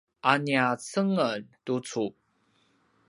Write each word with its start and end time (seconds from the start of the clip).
a 0.29 0.31
nia 0.45 0.67
cengelj 0.87 1.45
tucu 1.65 2.05